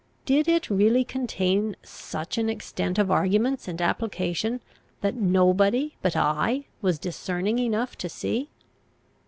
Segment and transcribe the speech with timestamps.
[0.25, 4.59] Did it really contain such an extent of arguments and application,
[5.01, 8.49] that nobody but I was discerning enough to see?